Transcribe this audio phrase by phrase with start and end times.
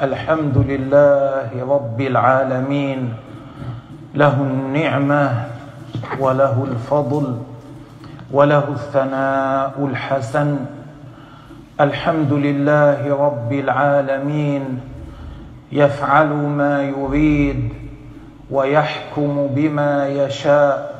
[0.00, 3.12] الحمد لله رب العالمين
[4.14, 5.44] له النعمة
[6.20, 7.36] وله الفضل
[8.32, 10.56] وله الثناء الحسن.
[11.80, 14.80] الحمد لله رب العالمين
[15.72, 17.68] يفعل ما يريد
[18.50, 20.92] ويحكم بما يشاء.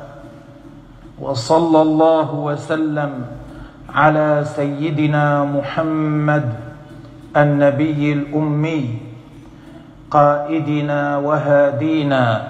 [1.19, 3.11] وصلى الله وسلم
[3.89, 6.62] على سيدنا محمد
[7.37, 8.97] النبي الأمي
[10.11, 12.47] قائدنا وهادينا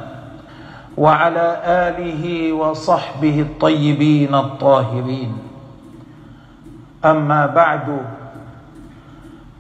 [0.97, 5.38] وعلى آله وصحبه الطيبين الطاهرين.
[7.05, 7.88] أما بعد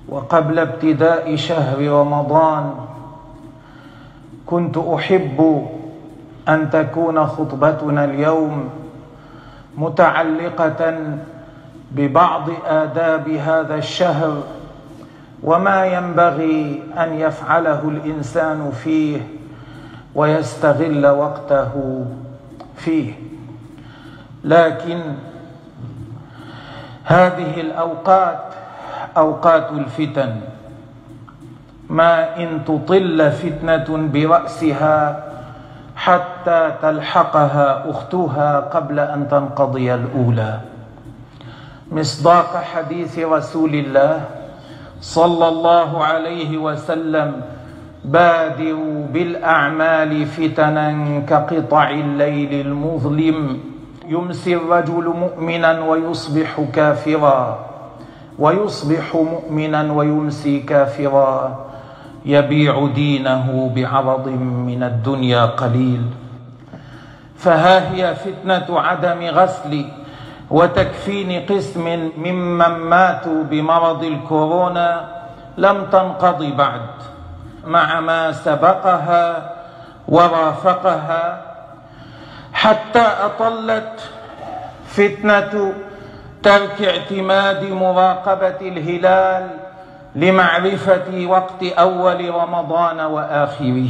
[0.09, 2.75] وقبل ابتداء شهر رمضان
[4.45, 5.67] كنت أحب
[6.49, 8.69] أن تكون خطبتنا اليوم
[9.77, 10.81] متعلقة
[11.91, 14.62] ببعض آداب هذا الشهر.
[15.43, 19.27] وما ينبغي أن يفعله الإنسان فيه
[20.15, 22.05] ويستغل وقته
[22.75, 23.13] فيه.
[24.43, 24.99] لكن
[27.03, 28.39] هذه الأوقات
[29.17, 30.41] أوقات الفتن.
[31.89, 35.23] ما إن تطل فتنة برأسها
[35.95, 40.59] حتى تلحقها أختها قبل أن تنقضي الأولى.
[41.91, 44.25] مصداق حديث رسول الله
[45.03, 47.41] صلى الله عليه وسلم
[48.05, 53.59] بادروا بالأعمال فتنا كقطع الليل المظلم.
[54.07, 57.41] يمسي الرجل مؤمنا ويصبح كافرا.
[58.39, 61.65] ويصبح مؤمنا ويمسي كافرا.
[62.25, 64.27] يبيع دينه بعرض
[64.67, 66.01] من الدنيا قليل.
[67.35, 69.85] فها هي فتنة عدم غسل.
[70.53, 75.05] وتكفين قسم ممن ماتوا بمرض الكورونا
[75.57, 76.89] لم تنقض بعد
[77.65, 79.53] مع ما سبقها
[80.07, 81.41] ورافقها
[82.53, 84.09] حتى أطلت
[84.87, 85.73] فتنة
[86.43, 89.49] ترك اعتماد مراقبة الهلال
[90.15, 93.89] لمعرفة وقت أول رمضان وآخره.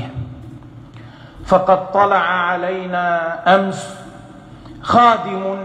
[1.46, 3.96] فقد طلع علينا أمس
[4.82, 5.58] خادم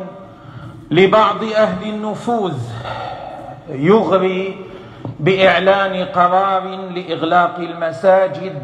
[0.90, 2.58] لبعض أهل النفوذ
[3.68, 4.56] يغري
[5.20, 6.62] بإعلان قرار
[6.94, 8.62] لإغلاق المساجد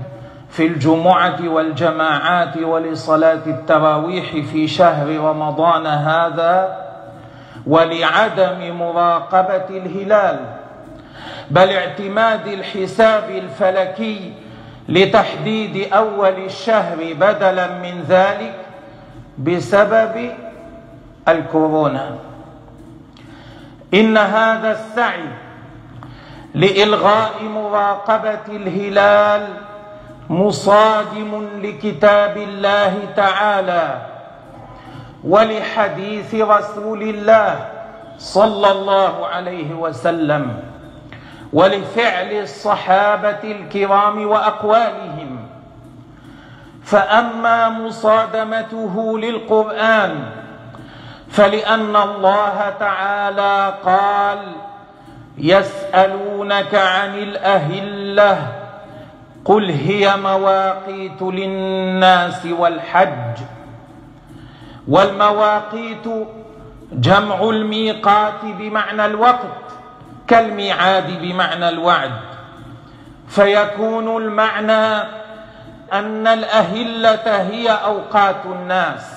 [0.51, 6.85] في الجمعة والجماعات ولصلاة التراويح في شهر رمضان هذا
[7.67, 10.39] ولعدم مراقبة الهلال
[11.51, 14.33] بل اعتماد الحساب الفلكي
[14.89, 18.55] لتحديد أول الشهر بدلا من ذلك
[19.39, 20.31] بسبب
[21.29, 22.17] الكورونا.
[23.95, 25.25] إن هذا السعي
[26.55, 29.49] لإلغاء مراقبة الهلال
[30.31, 34.03] مصادم لكتاب الله تعالى
[35.25, 37.67] ولحديث رسول الله
[38.19, 40.57] صلى الله عليه وسلم
[41.53, 45.49] ولفعل الصحابة الكرام وأقوالهم.
[46.85, 50.44] فأما مصادمته للقرآن
[51.35, 54.39] فلأن الله تعالى قال
[55.39, 58.49] يسألونك عن الأهلة
[59.45, 63.37] قل هي مواقيت للناس والحج
[64.89, 66.07] والمواقيت
[66.93, 69.65] جمع الميقات بمعنى الوقت
[70.29, 72.13] كالميعاد بمعنى الوعد
[73.29, 75.03] فيكون المعنى
[75.93, 79.14] أن الأهلة هي أوقات الناس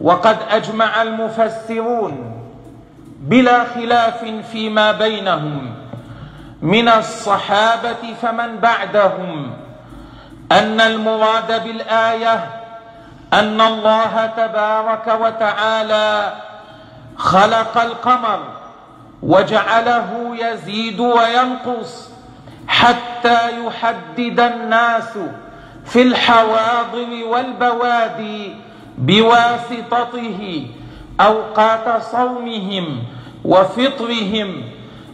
[0.00, 2.42] وقد أجمع المفسرون
[3.20, 5.74] بلا خلاف فيما بينهم
[6.62, 9.52] من الصحابة فمن بعدهم
[10.52, 12.46] أن المراد بالآية
[13.32, 16.32] أن الله تبارك وتعالى
[17.16, 18.40] خلق القمر
[19.22, 22.10] وجعله يزيد وينقص
[22.68, 25.18] حتى يحدد الناس
[25.84, 28.67] في الحواضر والبوادي
[28.98, 30.66] بواسطته
[31.20, 33.02] أوقات صومهم
[33.44, 34.62] وفطرهم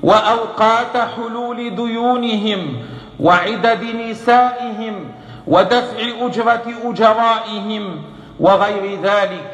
[0.03, 2.77] وأوقات حلول ديونهم
[3.21, 4.95] وعدد نسائهم
[5.47, 8.03] ودفع أجرة أجرائهم
[8.41, 9.51] وغير ذلك.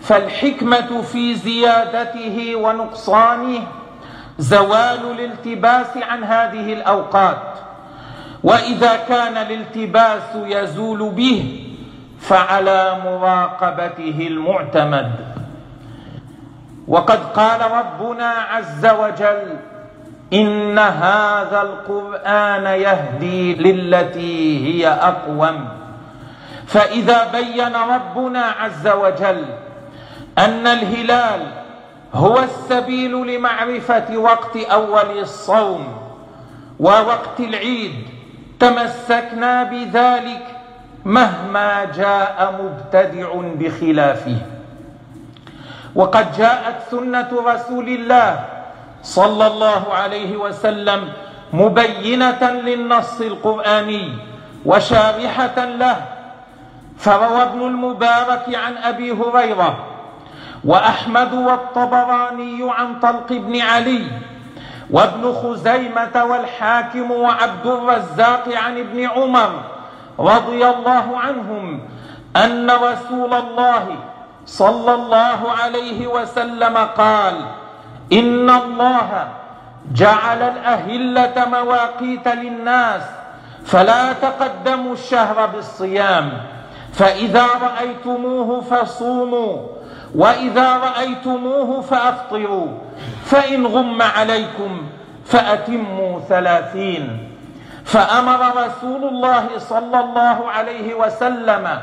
[0.00, 3.60] فالحكمة في زيادته ونقصانه
[4.38, 7.42] زوال الالتباس عن هذه الأوقات.
[8.44, 11.68] وإذا كان الالتباس يزول به
[12.22, 15.12] فعلى مراقبته المعتمد.
[16.88, 19.56] وقد قال ربنا عز وجل
[20.32, 25.68] إن هذا القرآن يهدي للتي هي أقوم.
[26.66, 29.44] فإذا بين ربنا عز وجل
[30.38, 31.40] أن الهلال
[32.14, 35.96] هو السبيل لمعرفة وقت أول الصوم
[36.80, 37.94] ووقت العيد
[38.60, 40.46] تمسكنا بذلك
[41.04, 44.36] مهما جاء مبتدع بخلافه.
[45.94, 48.44] وقد جاءت سنة رسول الله
[49.02, 51.08] صلى الله عليه وسلم
[51.52, 54.18] مبينة للنص القرآني
[54.66, 55.96] وشارحة له.
[56.98, 59.78] فروى ابن المبارك عن أبي هريرة
[60.64, 64.06] وأحمد والطبراني عن طلق بن علي
[64.90, 69.52] وابن خزيمة والحاكم وعبد الرزاق عن ابن عمر
[70.18, 71.80] رضي الله عنهم
[72.36, 73.86] أن رسول الله
[74.46, 77.34] صلى الله عليه وسلم قال
[78.12, 79.28] إن الله
[79.94, 83.02] جعل الأهلة مواقيت للناس
[83.64, 86.32] فلا تقدموا الشهر بالصيام
[86.92, 89.56] فإذا رأيتموه فصوموا
[90.14, 92.68] وإذا رأيتموه فأفطروا
[93.24, 94.82] فإن غم عليكم
[95.26, 97.31] فأتموا ثلاثين.
[97.84, 101.80] فأمر رسول الله صلى الله عليه وسلم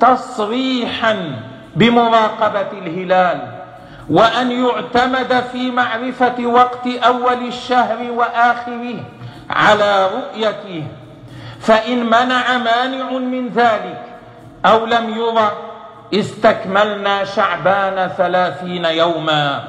[0.00, 1.32] تصريحا
[1.76, 3.38] بمراقبة الهلال
[4.10, 8.94] وأن يعتمد في معرفة وقت أول الشهر وآخره
[9.50, 10.84] على رؤيته
[11.60, 14.02] فإن منع مانع من ذلك
[14.66, 15.52] أو لم يرى
[16.14, 19.64] استكملنا شعبان ثلاثين يوما.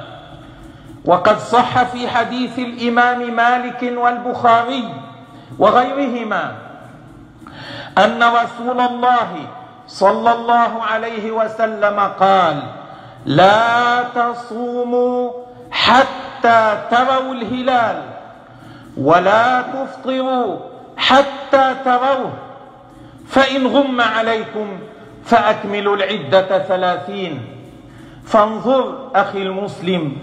[1.05, 4.89] وقد صح في حديث الإمام مالك والبخاري
[5.59, 6.55] وغيرهما
[7.97, 9.29] أن رسول الله
[9.87, 12.63] صلى الله عليه وسلم قال
[13.25, 15.31] لا تصوموا
[15.71, 18.01] حتى تروا الهلال
[18.97, 20.59] ولا تفطروا
[20.97, 22.31] حتى تروه
[23.27, 24.79] فإن غم عليكم
[25.25, 27.45] فأكملوا العدة ثلاثين.
[28.25, 30.17] فانظر أخي المسلم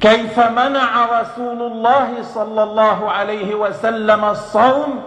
[0.00, 5.02] كيف منع رسول الله صلى الله عليه وسلم الصوم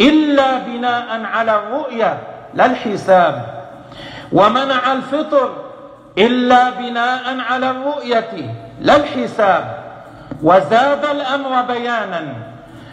[0.00, 2.18] إلا بناء على الرؤية
[2.54, 3.46] لا الحساب.
[4.32, 5.50] ومنع الفطر
[6.18, 9.84] إلا بناء على الرؤية لا الحساب.
[10.42, 12.34] وزاد الأمر بيانا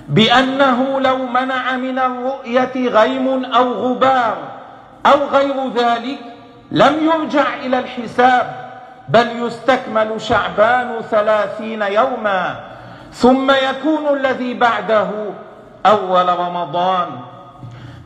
[0.09, 4.37] بأنه لو منع من الرؤية غيم أو غبار
[5.05, 6.19] أو غير ذلك
[6.71, 8.60] لم يرجع إلى الحساب.
[9.11, 12.59] بل يستكمل شعبان ثلاثين يوما
[13.13, 15.07] ثم يكون الذي بعده
[15.85, 17.07] أول رمضان.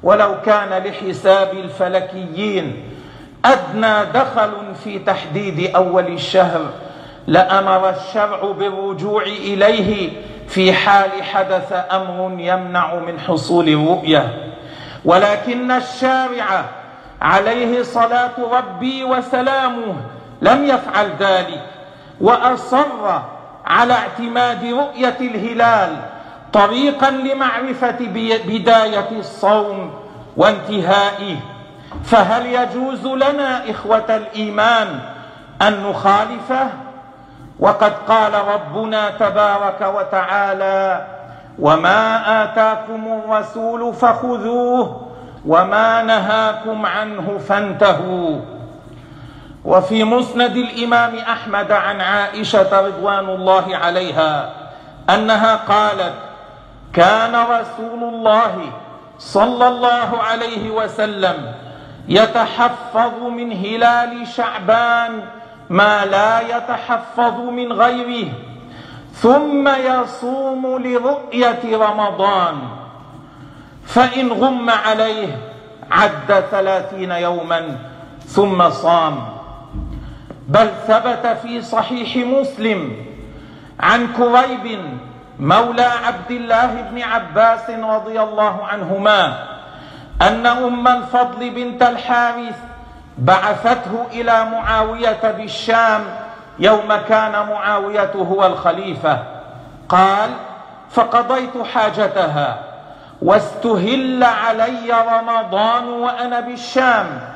[0.04, 2.90] ولو كان لحساب الفلكيين
[3.46, 4.52] أدنى دخل
[4.84, 6.62] في تحديد أول الشهر
[7.28, 10.10] لأمر الشرع بالرجوع إليه.
[10.48, 14.54] في حال حدث أمر يمنع من حصول الرؤية.
[15.06, 16.66] ولكن الشارع
[17.22, 19.96] عليه صلاة ربي وسلامه
[20.42, 21.62] لم يفعل ذلك
[22.22, 23.20] وأصر
[23.66, 25.96] على اعتماد رؤية الهلال
[26.54, 27.98] طريقا لمعرفة
[28.48, 29.94] بداية الصوم
[30.38, 31.38] وانتهائه.
[32.04, 35.00] فهل يجوز لنا إخوة الإيمان
[35.62, 36.68] أن نخالفه؟
[37.60, 41.06] وقد قال ربنا تبارك وتعالى
[41.60, 45.12] وما آتاكم الرسول فخذوه
[45.46, 48.55] وما نهاكم عنه فانتهوا.
[49.66, 54.54] وفي مسند الإمام أحمد عن عائشة رضوان الله عليها
[55.10, 56.14] أنها قالت
[56.94, 58.56] كان رسول الله
[59.20, 61.54] صلى الله عليه وسلم
[62.08, 65.22] يتحفظ من هلال شعبان
[65.70, 68.28] ما لا يتحفظ من غيره
[69.14, 72.56] ثم يصوم لرؤية رمضان
[73.86, 75.38] فإن غم عليه
[75.92, 77.78] عد ثلاثين يوما
[78.26, 79.35] ثم صام.
[80.48, 83.06] بل ثبت في صحيح مسلم
[83.80, 84.80] عن كريب
[85.40, 89.38] مولى عبد الله بن عباس رضي الله عنهما
[90.22, 92.56] أن أم الفضل بنت الحارث
[93.18, 96.04] بعثته إلى معاوية بالشام
[96.60, 99.24] يوم كان معاوية هو الخليفة.
[99.90, 100.30] قال
[100.92, 102.60] فقضيت حاجتها
[103.22, 107.35] واستهل علي رمضان وأنا بالشام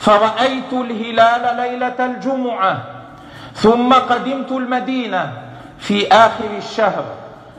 [0.00, 2.78] فرأيت الهلال ليلة الجمعة
[3.54, 5.32] ثم قدمت المدينة
[5.78, 7.04] في آخر الشهر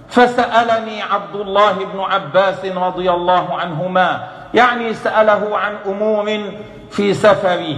[0.10, 6.51] فسألني عبد الله بن عباس رضي الله عنهما يعني سأله عن أمور
[6.91, 7.77] في سفره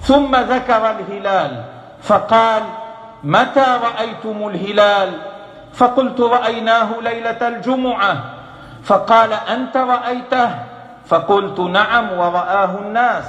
[0.00, 1.62] ثم ذكر الهلال
[2.02, 2.62] فقال
[3.24, 5.12] متى رأيتم الهلال؟
[5.74, 8.16] فقلت رأيناه ليلة الجمعة
[8.84, 10.50] فقال أنت رأيته؟
[11.06, 13.24] فقلت نعم ورآه الناس.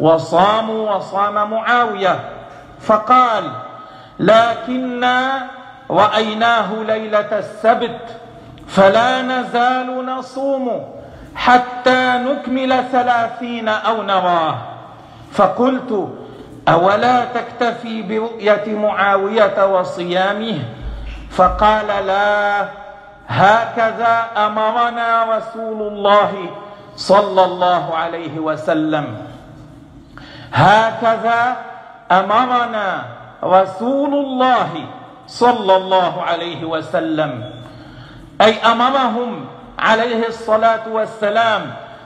[0.00, 2.20] وصاموا وصام معاوية.
[2.80, 3.44] فقال
[4.18, 5.46] لكنا
[5.90, 8.00] رأيناه ليلة السبت
[8.68, 10.94] فلا نزال نصوم
[11.34, 14.54] حتى نكمل ثلاثين أو نراه.
[15.32, 16.08] فقلت
[16.68, 20.58] أولا تكتفي برؤية معاوية وصيامه؟
[21.30, 22.68] فقال لا.
[23.28, 26.32] هكذا أمرنا رسول الله
[26.96, 29.29] صلى الله عليه وسلم.
[30.52, 31.56] هكذا
[32.12, 33.04] أمرنا
[33.44, 34.70] رسول الله
[35.26, 37.50] صلى الله عليه وسلم.
[38.40, 39.44] أي أمرهم
[39.78, 41.62] عليه الصلاة والسلام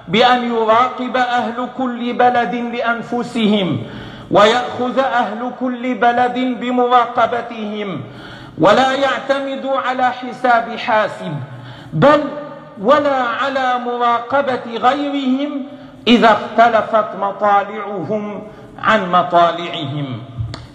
[0.08, 3.82] بأن يراقب أهل كل بلد لأنفسهم
[4.30, 8.00] ويأخذ أهل كل بلد بمراقبتهم
[8.58, 11.34] ولا يعتمد على حساب حاسب
[11.92, 12.20] بل
[12.82, 15.66] ولا على مراقبة غيرهم
[16.06, 18.42] إذا اختلفت مطالعهم
[18.78, 20.22] عن مطالعهم.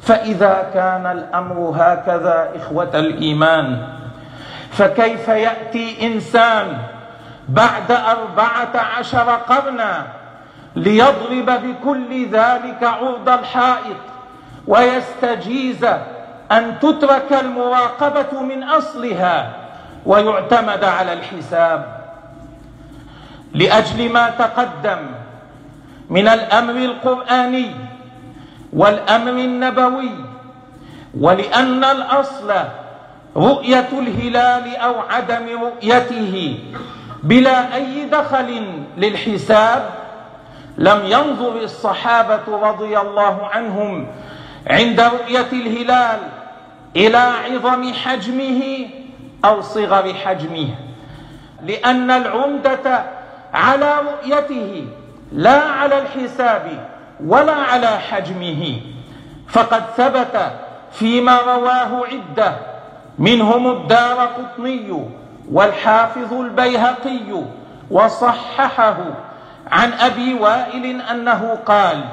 [0.02, 3.88] فإذا كان الأمر هكذا إخوة الإيمان
[4.72, 6.78] فكيف يأتي إنسان
[7.50, 10.06] بعد أربعة عشر قرنا
[10.76, 13.98] ليضرب بكل ذلك عرض الحائط
[14.68, 15.86] ويستجيز
[16.52, 19.52] أن تترك المراقبة من أصلها
[20.06, 22.00] ويعتمد على الحساب
[23.54, 25.00] لأجل ما تقدم؟
[26.10, 27.72] من الأمر القرآني
[28.74, 30.12] والأمر النبوي
[31.20, 32.54] ولأن الأصل
[33.36, 36.60] رؤية الهلال أو عدم رؤيته
[37.24, 38.64] بلا أي دخل
[38.98, 39.90] للحساب
[40.78, 44.08] لم ينظر الصحابة رضي الله عنهم
[44.68, 46.20] عند رؤية الهلال
[46.96, 48.62] إلى عظم حجمه
[49.46, 50.68] أو صغر حجمه
[51.64, 53.04] لأن العمدة
[53.54, 54.86] على رؤيته
[55.32, 56.88] لا على الحساب
[57.26, 58.82] ولا على حجمه.
[59.48, 60.52] فقد ثبت
[60.92, 62.54] فيما رواه عدة
[63.20, 65.04] منهم الدار قطني
[65.52, 67.44] والحافظ البيهقي
[67.92, 68.98] وصححه
[69.72, 72.04] عن أبي وائل أنه قال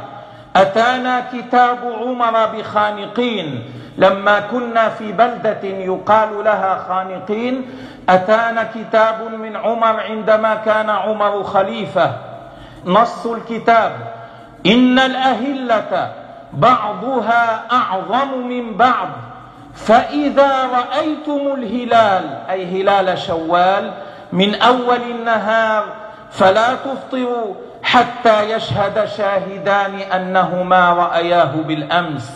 [0.56, 3.64] أتانا كتاب عمر بخانقين
[3.98, 7.70] لما كنا في بلدة يقال لها خانقين
[8.08, 12.12] أتانا كتاب من عمر عندما كان عمر خليفة.
[12.86, 13.92] نص الكتاب.
[14.66, 16.12] إن الأهلة
[16.52, 19.08] بعضها أعظم من بعض.
[19.74, 23.92] فإذا رأيتم الهلال أي هلال شوال
[24.32, 25.84] من أول النهار
[26.30, 32.32] فلا تفطروا حتى يشهد شاهدان أنهما رأياه بالأمس.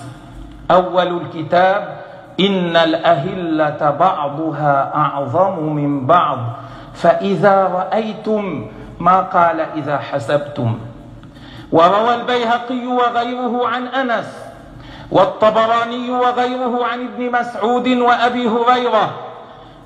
[0.71, 1.97] أول الكتاب
[2.41, 6.39] إن الأهلة بعضها أعظم من بعض.
[6.95, 8.67] فإذا رأيتم
[9.01, 10.79] ما قال إذا حسبتم.
[11.73, 14.27] وروى البيهقي وغيره عن أنس
[15.11, 19.11] والطبراني وغيره عن ابن مسعود وأبي هريرة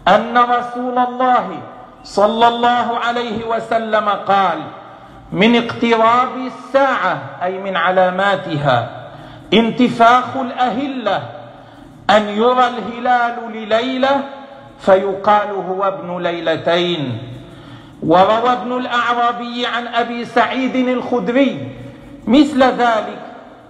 [0.08, 1.58] أن رسول الله
[2.04, 4.58] صلى الله عليه وسلم قال
[5.32, 8.90] من اقتراب الساعة أي من علاماتها
[9.52, 11.22] انتفاخ الأهلة
[12.10, 14.20] أن يرى الهلال لليلة
[14.78, 17.18] فيقال هو ابن ليلتين.
[18.02, 21.68] وروى ابن الأعرابي عن أبي سعيد الخدري
[22.26, 23.18] مثل ذلك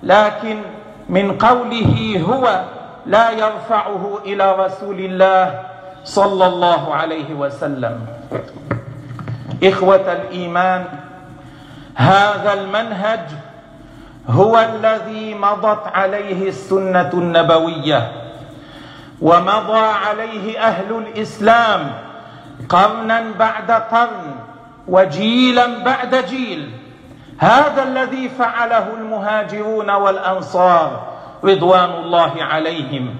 [0.02, 0.62] لكن
[1.09, 2.64] من قوله هو
[3.07, 5.61] لا يرفعه إلى رسول الله
[6.04, 8.07] صلى الله عليه وسلم.
[9.64, 10.85] إخوة الإيمان
[11.95, 13.21] هذا المنهج
[14.28, 18.12] هو الذي مضت عليه السنة النبوية
[19.23, 19.78] ومضى
[20.09, 21.90] عليه أهل الإسلام
[22.68, 24.35] قرنا بعد قرن
[24.88, 26.71] وجيلا بعد جيل.
[27.38, 31.02] هذا الذي فعله المهاجرون والأنصار
[31.44, 33.16] رضوان الله عليهم.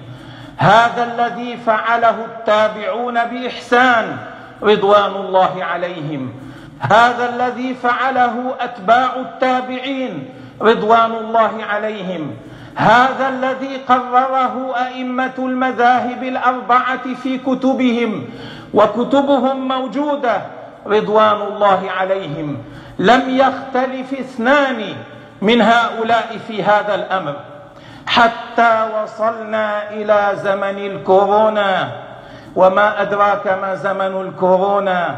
[0.57, 4.17] هذا الذي فعله التابعون بإحسان
[4.63, 6.33] رضوان الله عليهم.
[6.79, 10.29] هذا الذي فعله أتباع التابعين
[10.61, 12.31] رضوان الله عليهم.
[12.75, 18.29] هذا الذي قرره أئمة المذاهب الأربعة في كتبهم
[18.75, 20.41] وكتبهم موجودة
[20.87, 22.57] رضوان الله عليهم.
[22.99, 24.83] لم يختلف اثنان
[25.41, 27.35] من هؤلاء في هذا الأمر.
[28.07, 31.91] حتى وصلنا إلى زمن الكورونا.
[32.55, 35.15] وما أدراك ما زمن الكورونا؟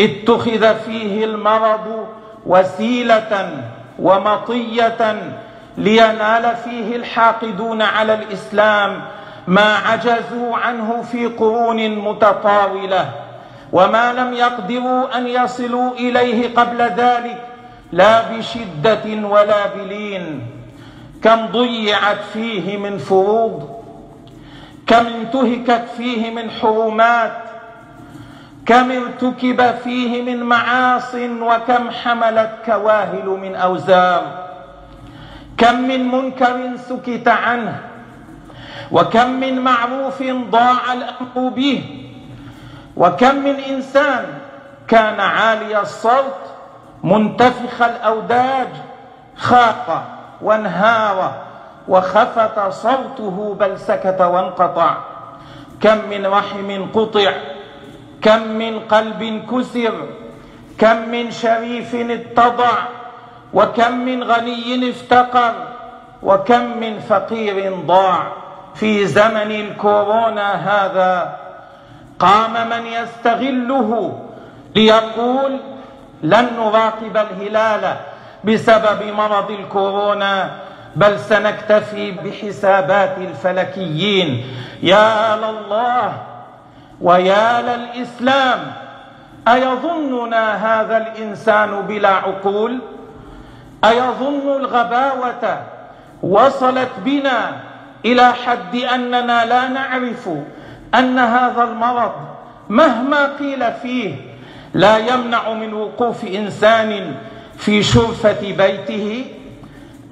[0.00, 2.06] اتخذ فيه المرض
[2.46, 3.50] وسيلة
[3.98, 5.16] ومطية
[5.78, 9.00] لينال فيه الحاقدون على الإسلام.
[9.50, 13.10] ما عجزوا عنه في قرون متطاولة
[13.72, 17.46] وما لم يقدروا أن يصلوا إليه قبل ذلك
[17.92, 20.46] لا بشدة ولا بلين.
[21.22, 23.80] كم ضيعت فيه من فروض
[24.86, 27.32] كم انتهكت فيه من حرمات
[28.66, 34.22] كم ارتكب فيه من معاص وكم حملت كواهل من أوزار
[35.58, 37.89] كم من منكر سكت عنه
[38.92, 41.84] وكم من معروف ضاع الأمر به؟
[42.96, 44.24] وكم من إنسان
[44.88, 46.40] كان عالي الصوت
[47.04, 48.68] منتفخ الأوداج
[49.36, 50.02] خاق
[50.42, 51.32] وانهار
[51.88, 54.96] وخفت صوته بل سكت وانقطع.
[55.80, 57.32] كم من رحم قطع
[58.22, 59.94] كم من قلب كسر
[60.78, 62.72] كم من شريف اتضع
[63.54, 65.54] وكم من غني افتقر
[66.22, 68.49] وكم من فقير ضاع.
[68.74, 71.36] في زمن الكورونا هذا
[72.18, 74.20] قام من يستغله
[74.76, 75.60] ليقول
[76.22, 77.96] لن نراقب الهلال
[78.44, 80.50] بسبب مرض الكورونا
[80.96, 84.44] بل سنكتفي بحسابات الفلكيين.
[84.82, 86.12] يا لله
[87.00, 88.58] ويا للإسلام
[89.48, 92.78] أيظننا هذا الإنسان بلا عقول؟
[93.84, 95.62] أيظن الغباوة
[96.22, 97.69] وصلت بنا؟
[98.04, 100.28] إلى حد أننا لا نعرف
[100.94, 102.12] أن هذا المرض
[102.68, 104.14] مهما قيل فيه
[104.74, 107.14] لا يمنع من وقوف إنسان
[107.58, 109.24] في شرفة بيته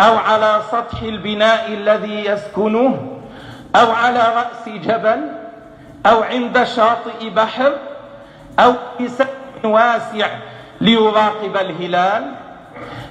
[0.01, 3.19] أو على سطح البناء الذي يسكنه
[3.77, 5.21] أو على رأس جبل
[6.07, 7.73] أو عند شاطئ بحر
[8.59, 10.29] أو في سقف واسع
[10.81, 12.33] ليراقب الهلال.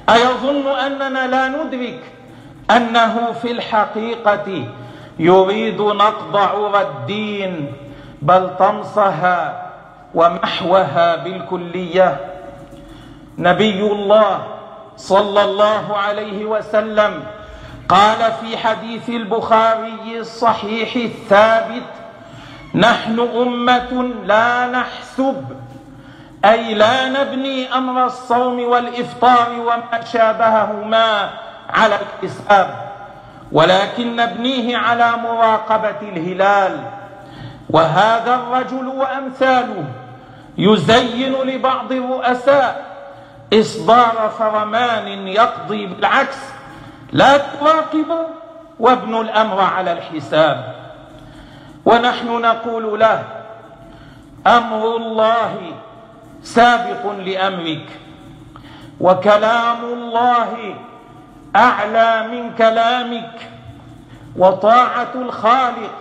[0.10, 2.00] أيظن أننا لا ندرك
[2.72, 4.64] أنه في الحقيقة
[5.20, 7.74] يريد نقض عرى الدين
[8.22, 9.68] بل طمسها
[10.16, 12.18] ومحوها بالكلية.
[13.38, 14.48] نبي الله
[14.98, 17.24] صلى الله عليه وسلم
[17.90, 21.84] قال في حديث البخاري الصحيح الثابت
[22.76, 25.44] نحن أمة لا نحسب
[26.46, 31.30] أي لا نبني أمر الصوم والإفطار وما شابههما.
[31.70, 32.88] على الحساب
[33.52, 36.80] ولكن نبنيه على مراقبة الهلال.
[37.70, 39.84] وهذا الرجل وأمثاله
[40.58, 42.86] يزين لبعض الرؤساء
[43.54, 46.38] إصدار فرمان يقضي بالعكس
[47.12, 48.26] لا تراقبوا
[48.80, 50.76] وابنوا الأمر على الحساب.
[51.86, 53.24] ونحن نقول له
[54.48, 55.56] أمر الله
[56.44, 57.86] سابق لأمرك
[59.00, 60.76] وكلام الله
[61.58, 63.50] أعلى من كلامك.
[64.36, 65.92] وطاعة الخالق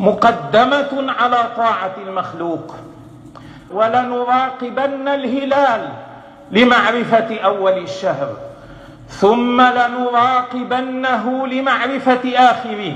[0.00, 2.74] مقدمة على طاعة المخلوق.
[3.70, 5.88] ولنراقبن الهلال
[6.50, 8.36] لمعرفة أول الشهر.
[9.08, 12.92] ثم لنراقبنه لمعرفة آخره.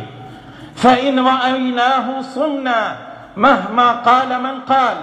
[0.77, 2.97] فإن رأيناه صمنا
[3.37, 4.97] مهما قال من قال.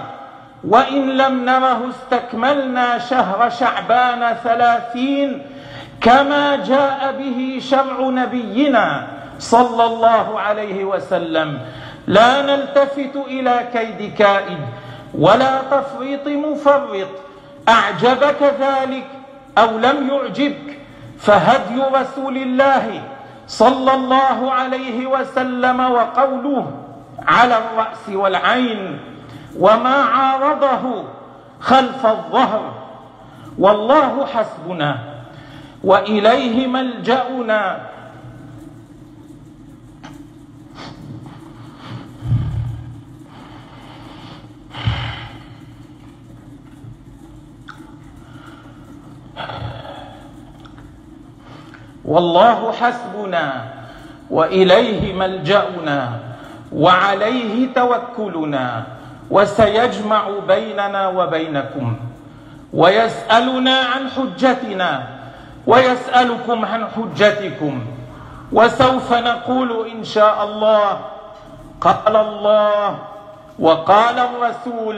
[0.64, 5.42] وإن لم نره استكملنا شهر شعبان ثلاثين
[6.00, 9.06] كما جاء به شرع نبينا
[9.38, 11.58] صلى الله عليه وسلم.
[12.06, 14.58] لا نلتفت إلى كيد كائد
[15.14, 17.08] ولا تفريط مفرط
[17.68, 19.06] أعجبك ذلك
[19.58, 20.78] أو لم يعجبك
[21.18, 23.02] فهدي رسول الله
[23.48, 26.72] صلى الله عليه وسلم وقوله
[27.28, 29.00] على الرأس والعين
[29.58, 31.04] وما عارضه
[31.60, 32.72] خلف الظهر.
[33.58, 34.98] والله حسبنا
[35.84, 37.80] وإليه ملجأنا.
[52.04, 53.64] والله حسبنا
[54.30, 56.18] وإليه ملجأنا
[56.72, 58.86] وعليه توكلنا
[59.30, 61.96] وسيجمع بيننا وبينكم
[62.72, 65.17] ويسألنا عن حجتنا.
[65.68, 67.74] ويسألكم عن حجتكم
[68.52, 70.98] وسوف نقول إن شاء الله
[71.80, 72.98] قال الله
[73.58, 74.96] وقال الرسول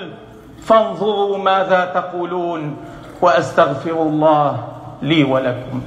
[0.62, 2.76] فانظروا ماذا تقولون
[3.20, 4.64] وأستغفر الله
[5.02, 5.82] لي ولكم.